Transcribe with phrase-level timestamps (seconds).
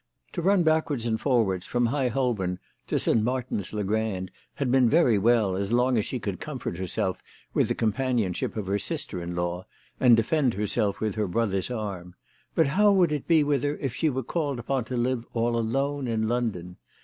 [0.33, 2.57] To run backwards and forwards from High Holborn
[2.87, 3.21] to St.
[3.21, 7.19] Martin's le Grand had been very well as long as she could comfort herself
[7.53, 9.67] with the companionship of her sister in law
[9.99, 12.15] and defend herself with her brother's arm;
[12.55, 15.55] but how would it be with her if she were called upon to live all
[15.55, 16.77] alone in London